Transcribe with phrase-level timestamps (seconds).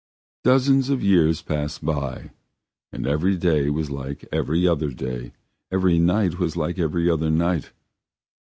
[0.43, 2.31] Dozens of years passed by,
[2.91, 5.31] and every day was like every other day,
[5.71, 7.69] every night was like every other night.